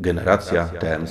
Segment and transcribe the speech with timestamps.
[0.00, 1.06] Generacja TM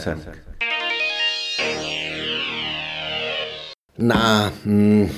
[3.98, 5.10] Na mm,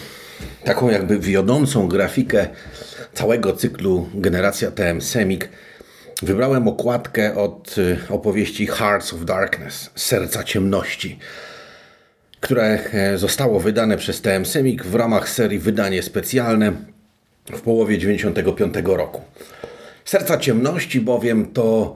[0.64, 2.48] taką jakby wiodącą grafikę
[3.14, 5.50] całego cyklu Generacja TM Semik
[6.22, 11.20] wybrałem okładkę od y, opowieści Hearts of Darkness, Serca Ciemności,
[12.40, 16.72] które e, zostało wydane przez TM Semik w ramach serii Wydanie Specjalne
[17.52, 19.22] w połowie 1995 roku.
[20.06, 21.96] Serca Ciemności bowiem to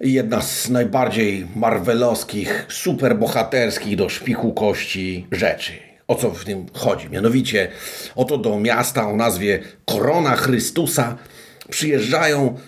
[0.00, 5.72] jedna z najbardziej marvelowskich, superbohaterskich do szpiku kości rzeczy.
[6.08, 7.10] O co w tym chodzi?
[7.10, 7.68] Mianowicie,
[8.14, 11.18] oto do miasta o nazwie Korona Chrystusa
[11.70, 12.58] przyjeżdżają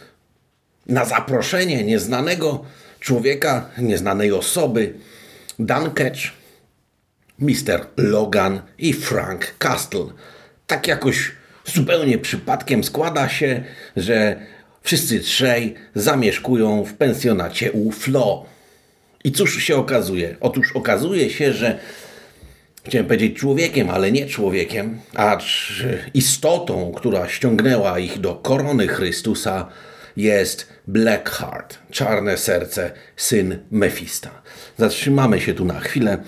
[0.86, 2.64] na zaproszenie nieznanego
[3.00, 4.94] człowieka, nieznanej osoby,
[5.58, 6.20] Dan Ketch,
[7.38, 7.86] Mr.
[7.96, 10.06] Logan i Frank Castle.
[10.66, 11.32] Tak jakoś
[11.64, 13.64] zupełnie przypadkiem składa się,
[13.96, 14.40] że
[14.88, 18.46] wszyscy trzej zamieszkują w pensjonacie u Flo.
[19.24, 20.36] I cóż się okazuje?
[20.40, 21.78] Otóż okazuje się, że
[22.84, 25.72] chciałem powiedzieć człowiekiem, ale nie człowiekiem, acz
[26.14, 29.68] istotą, która ściągnęła ich do korony Chrystusa,
[30.16, 34.30] jest Blackheart, czarne serce, syn Mefista.
[34.78, 36.18] Zatrzymamy się tu na chwilę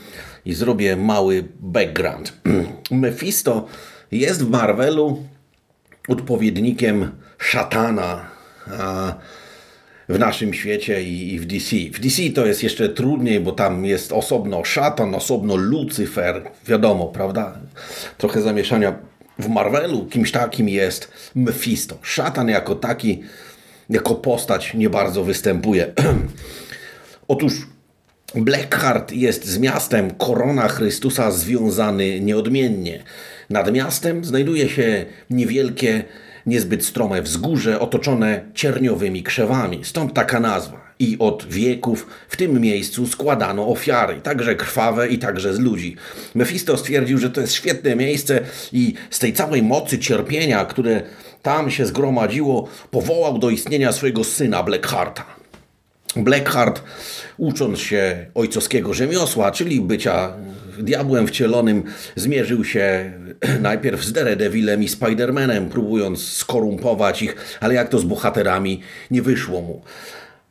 [0.44, 2.32] i zrobię mały background.
[2.90, 3.68] Mephisto
[4.12, 5.24] jest w Marvelu
[6.08, 8.29] odpowiednikiem szatana
[10.08, 11.76] w naszym świecie i w DC.
[11.76, 17.58] W DC to jest jeszcze trudniej, bo tam jest osobno szatan, osobno Lucyfer, wiadomo, prawda?
[18.18, 18.98] Trochę zamieszania
[19.38, 20.06] w Marvelu.
[20.06, 21.98] Kimś takim jest Mephisto.
[22.02, 23.22] Szatan jako taki,
[23.90, 25.92] jako postać nie bardzo występuje.
[27.28, 27.52] Otóż
[28.34, 33.02] Blackheart jest z miastem Korona Chrystusa związany nieodmiennie.
[33.50, 36.04] Nad miastem znajduje się niewielkie,
[36.46, 39.84] niezbyt strome wzgórze otoczone cierniowymi krzewami.
[39.84, 40.90] Stąd taka nazwa.
[40.98, 45.96] I od wieków w tym miejscu składano ofiary, także krwawe i także z ludzi.
[46.34, 48.40] Mephisto stwierdził, że to jest świetne miejsce
[48.72, 51.02] i z tej całej mocy cierpienia, które
[51.42, 55.39] tam się zgromadziło, powołał do istnienia swojego syna Blackhearta.
[56.16, 56.82] Blackheart,
[57.36, 60.32] ucząc się ojcowskiego rzemiosła, czyli bycia
[60.78, 61.82] diabłem wcielonym,
[62.16, 63.12] zmierzył się
[63.60, 69.60] najpierw z Daredevilem i Spidermanem, próbując skorumpować ich, ale jak to z bohaterami, nie wyszło
[69.62, 69.82] mu.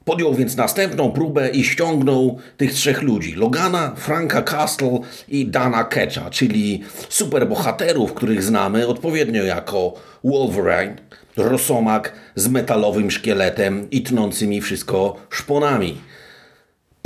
[0.10, 6.30] Podjął więc następną próbę i ściągnął tych trzech ludzi: Logana, Franka Castle i Dana Ketcha,
[6.30, 9.94] czyli superbohaterów, których znamy odpowiednio jako
[10.24, 10.96] Wolverine,
[11.38, 15.98] rosomak z metalowym szkieletem i tnącymi wszystko szponami.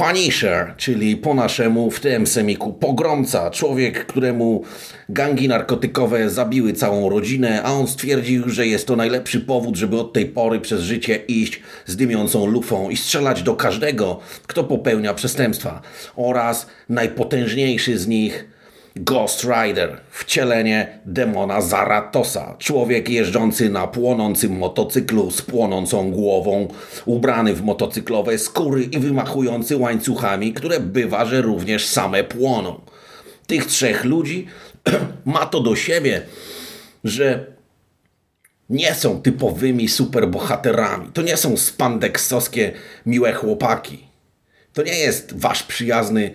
[0.07, 4.63] Punisher, czyli po naszemu w tym semiku pogromca, człowiek, któremu
[5.09, 10.13] gangi narkotykowe zabiły całą rodzinę, a on stwierdził, że jest to najlepszy powód, żeby od
[10.13, 15.81] tej pory przez życie iść z dymiącą lufą i strzelać do każdego, kto popełnia przestępstwa.
[16.15, 18.52] Oraz najpotężniejszy z nich,
[18.95, 26.67] Ghost Rider, wcielenie demona Zaratosa, człowiek jeżdżący na płonącym motocyklu z płonącą głową,
[27.05, 32.81] ubrany w motocyklowe skóry i wymachujący łańcuchami, które bywa, że również same płoną.
[33.47, 34.47] Tych trzech ludzi
[35.25, 36.21] ma to do siebie,
[37.03, 37.45] że
[38.69, 41.09] nie są typowymi superbohaterami.
[41.13, 42.71] To nie są spandeksowskie
[43.05, 44.07] miłe chłopaki.
[44.73, 46.31] To nie jest wasz przyjazny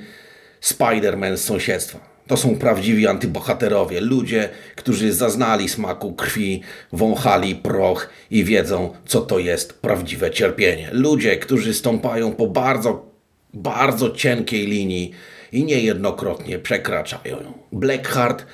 [0.63, 2.18] Spider-Man z sąsiedztwa.
[2.29, 6.63] To są prawdziwi antybohaterowie, ludzie, którzy zaznali smaku krwi,
[6.93, 10.89] wąchali proch i wiedzą, co to jest prawdziwe cierpienie.
[10.93, 13.07] Ludzie, którzy stąpają po bardzo,
[13.55, 15.13] bardzo cienkiej linii
[15.53, 17.53] i niejednokrotnie przekraczają ją.
[17.73, 18.47] Blackheart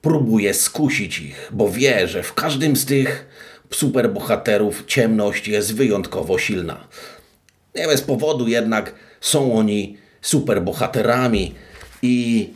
[0.00, 3.26] próbuje skusić ich, bo wie, że w każdym z tych
[3.70, 6.88] superbohaterów ciemność jest wyjątkowo silna.
[7.74, 11.54] Nie bez powodu jednak są oni superbohaterami
[12.02, 12.48] i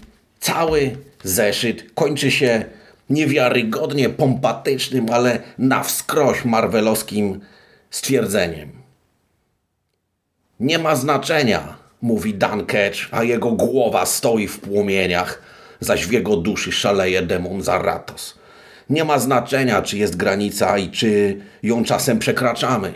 [0.45, 2.65] Cały zeszyt kończy się
[3.11, 7.41] niewiarygodnie pompatycznym, ale na wskroś marvelowskim
[7.91, 8.73] stwierdzeniem.
[10.61, 15.43] Nie ma znaczenia, mówi Dan Ketch, a jego głowa stoi w płomieniach,
[15.81, 18.39] zaś w jego duszy szaleje demon Zaratos.
[18.91, 22.93] Nie ma znaczenia, czy jest granica i czy ją czasem przekraczamy.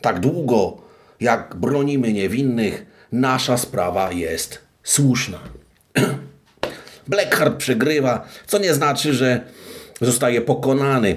[0.00, 0.76] Tak długo,
[1.20, 5.38] jak bronimy niewinnych, nasza sprawa jest słuszna.
[7.08, 9.40] Blackheart przegrywa, co nie znaczy, że
[10.00, 11.16] zostaje pokonany.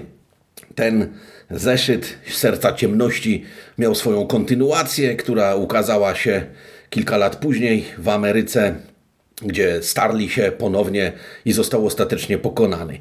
[0.75, 1.13] Ten
[1.51, 3.45] zeszyt Serca Ciemności
[3.77, 6.45] miał swoją kontynuację, która ukazała się
[6.89, 8.75] kilka lat później w Ameryce,
[9.41, 11.11] gdzie starli się ponownie
[11.45, 12.97] i został ostatecznie pokonany.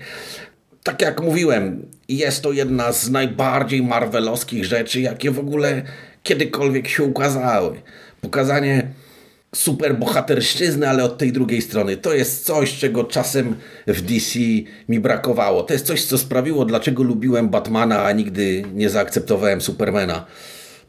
[0.82, 5.82] Tak jak mówiłem, jest to jedna z najbardziej marvelowskich rzeczy, jakie w ogóle
[6.22, 7.82] kiedykolwiek się ukazały.
[8.20, 8.88] Pokazanie
[9.54, 11.96] super bohaterszczyzny, ale od tej drugiej strony.
[11.96, 13.56] To jest coś, czego czasem
[13.86, 14.38] w DC
[14.88, 15.62] mi brakowało.
[15.62, 20.26] To jest coś, co sprawiło, dlaczego lubiłem Batmana, a nigdy nie zaakceptowałem Supermana.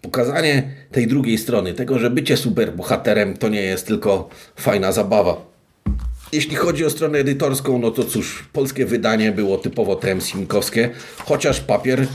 [0.01, 5.53] Pokazanie tej drugiej strony, tego, że bycie superbohaterem to nie jest tylko fajna zabawa.
[6.31, 12.07] Jeśli chodzi o stronę edytorską, no to cóż, polskie wydanie było typowo TM-Simkowskie, chociaż papier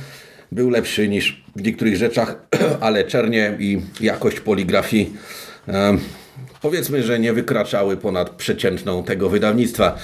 [0.53, 2.37] był lepszy niż w niektórych rzeczach,
[2.81, 5.13] ale czernie i jakość poligrafii
[6.63, 9.99] powiedzmy, że nie wykraczały ponad przeciętną tego wydawnictwa.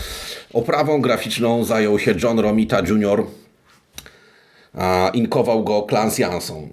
[0.53, 3.25] Oprawą graficzną zajął się John Romita Jr.,
[4.75, 6.69] a inkował go Clance Jansson.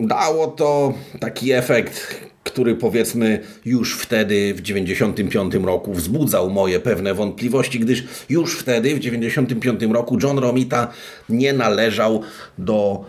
[0.00, 7.80] Dało to taki efekt, który powiedzmy już wtedy w 95 roku wzbudzał moje pewne wątpliwości,
[7.80, 10.88] gdyż już wtedy w 95 roku John Romita
[11.28, 12.22] nie należał
[12.58, 13.04] do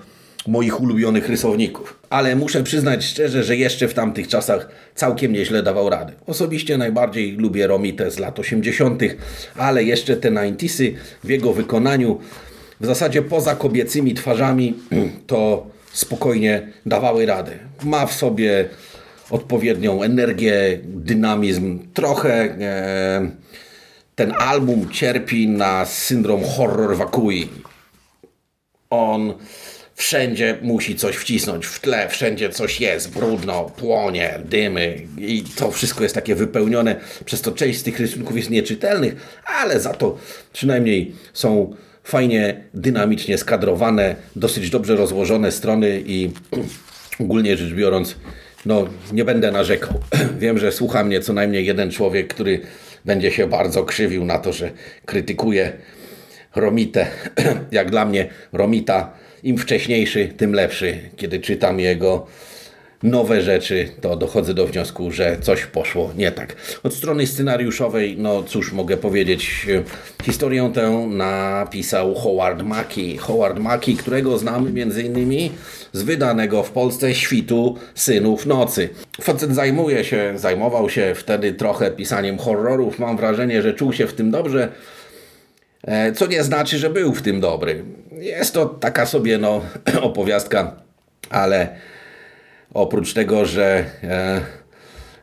[0.47, 1.99] moich ulubionych rysowników.
[2.09, 6.13] Ale muszę przyznać szczerze, że jeszcze w tamtych czasach całkiem nieźle dawał radę.
[6.27, 9.01] Osobiście najbardziej lubię Romitę z lat 80.,
[9.55, 10.93] ale jeszcze te 90sy
[11.23, 12.19] w jego wykonaniu
[12.79, 14.73] w zasadzie poza kobiecymi twarzami
[15.27, 17.51] to spokojnie dawały radę.
[17.83, 18.69] Ma w sobie
[19.29, 21.79] odpowiednią energię, dynamizm.
[21.93, 23.31] Trochę e,
[24.15, 27.47] ten album cierpi na syndrom horror wakui.
[28.89, 29.33] On
[29.95, 36.03] wszędzie musi coś wcisnąć w tle, wszędzie coś jest, brudno, płonie, dymy i to wszystko
[36.03, 36.95] jest takie wypełnione,
[37.25, 39.15] przez to część z tych rysunków jest nieczytelnych,
[39.45, 40.17] ale za to
[40.53, 46.29] przynajmniej są fajnie, dynamicznie skadrowane, dosyć dobrze rozłożone strony i
[47.19, 48.15] ogólnie rzecz biorąc
[48.65, 49.99] no nie będę narzekał.
[50.39, 52.61] Wiem, że słucha mnie co najmniej jeden człowiek, który
[53.05, 54.71] będzie się bardzo krzywił na to, że
[55.05, 55.71] krytykuje
[56.55, 57.07] Romitę.
[57.71, 60.97] Jak dla mnie Romita im wcześniejszy, tym lepszy.
[61.17, 62.27] Kiedy czytam jego
[63.03, 66.55] nowe rzeczy, to dochodzę do wniosku, że coś poszło nie tak.
[66.83, 69.67] Od strony scenariuszowej, no cóż mogę powiedzieć,
[70.23, 73.17] historię tę napisał Howard Mackie.
[73.17, 75.51] Howard Mackie, którego znamy między innymi
[75.93, 78.89] z wydanego w Polsce świtu Synów Nocy.
[79.21, 82.99] Facet zajmuje się, zajmował się wtedy trochę pisaniem horrorów.
[82.99, 84.71] Mam wrażenie, że czuł się w tym dobrze,
[85.83, 87.83] e, co nie znaczy, że był w tym dobry.
[88.19, 89.61] Jest to taka sobie no,
[90.01, 90.75] opowiastka,
[91.29, 91.75] ale
[92.75, 94.41] Oprócz tego, że e,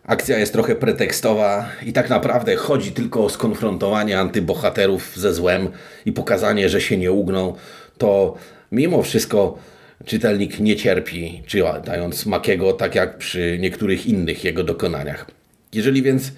[0.05, 5.69] akcja jest trochę pretekstowa i tak naprawdę chodzi tylko o skonfrontowanie antybohaterów ze złem
[6.06, 7.55] i pokazanie, że się nie ugną,
[7.99, 8.35] to
[8.73, 9.59] mimo wszystko
[10.05, 15.27] czytelnik nie cierpi, czytając Makiego, tak jak przy niektórych innych jego dokonaniach.
[15.73, 16.33] Jeżeli więc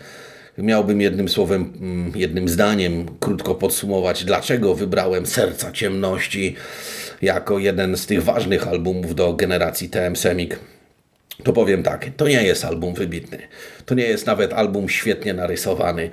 [0.59, 6.57] miałbym jednym słowem, mm, jednym zdaniem krótko podsumować, dlaczego wybrałem Serca Ciemności
[7.23, 10.59] jako jeden z tych ważnych albumów do generacji TM Semik,
[11.43, 13.39] to powiem tak, to nie jest album wybitny.
[13.87, 16.11] To nie jest nawet album świetnie narysowany.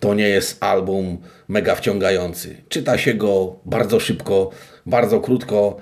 [0.00, 1.18] To nie jest album
[1.48, 2.56] mega wciągający.
[2.68, 4.50] Czyta się go bardzo szybko,
[4.86, 5.76] bardzo krótko,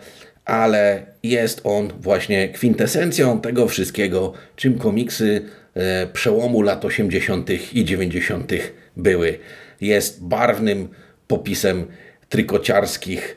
[0.47, 5.43] ale jest on właśnie kwintesencją tego wszystkiego, czym komiksy
[5.75, 7.51] e, przełomu lat 80.
[7.73, 8.53] i 90.
[8.97, 9.39] były.
[9.81, 10.89] Jest barwnym
[11.29, 11.87] popisem
[12.29, 13.37] trykociarskich,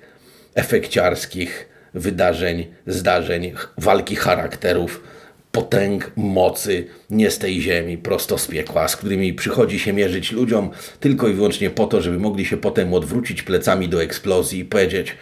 [0.56, 5.03] efekciarskich wydarzeń, zdarzeń, walki charakterów
[5.51, 10.69] potęg, mocy nie z tej ziemi, prosto z piekła, z którymi przychodzi się mierzyć ludziom
[10.99, 15.16] tylko i wyłącznie po to, żeby mogli się potem odwrócić plecami do eksplozji i powiedzieć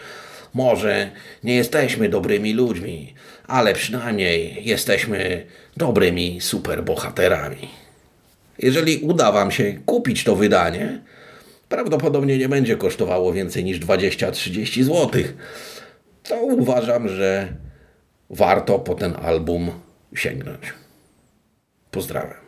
[0.57, 1.11] może
[1.43, 3.13] nie jesteśmy dobrymi ludźmi,
[3.47, 5.45] ale przynajmniej jesteśmy
[5.77, 7.69] dobrymi superbohaterami.
[8.59, 11.01] Jeżeli uda Wam się kupić to wydanie,
[11.69, 15.23] prawdopodobnie nie będzie kosztowało więcej niż 20-30 zł,
[16.23, 17.53] to uważam, że
[18.29, 19.71] warto po ten album
[20.15, 20.73] sięgnąć.
[21.91, 22.46] Pozdrawiam.